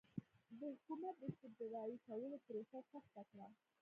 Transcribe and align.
د 0.59 0.61
حکومت 0.75 1.15
د 1.19 1.23
استبدادي 1.31 1.97
کولو 2.07 2.35
پروسه 2.45 2.77
سخته 2.91 3.21
کړه. 3.31 3.47